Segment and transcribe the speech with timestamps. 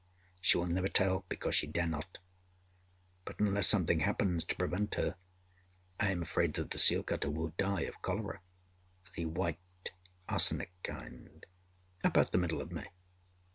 [0.41, 2.17] She will never tell, because she dare not;
[3.23, 5.15] but, unless something happens to prevent her,
[5.99, 8.39] I am afraid that the seal cutter will die of cholera
[9.13, 9.91] the white
[10.27, 11.45] arsenic kind
[12.03, 12.87] about the middle of May.